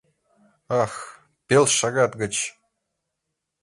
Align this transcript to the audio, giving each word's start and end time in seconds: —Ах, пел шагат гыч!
—Ах, 0.81 0.93
пел 1.47 1.65
шагат 1.77 2.11
гыч! 2.21 2.35